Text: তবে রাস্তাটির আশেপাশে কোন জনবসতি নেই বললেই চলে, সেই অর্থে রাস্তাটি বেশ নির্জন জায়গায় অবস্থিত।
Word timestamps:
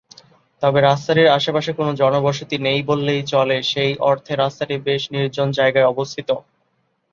তবে 0.63 0.79
রাস্তাটির 0.81 1.33
আশেপাশে 1.37 1.71
কোন 1.73 1.87
জনবসতি 1.95 2.57
নেই 2.59 2.79
বললেই 2.89 3.21
চলে, 3.31 3.57
সেই 3.71 3.91
অর্থে 4.09 4.33
রাস্তাটি 4.35 4.75
বেশ 4.87 5.01
নির্জন 5.13 5.47
জায়গায় 5.59 5.89
অবস্থিত। 5.93 6.29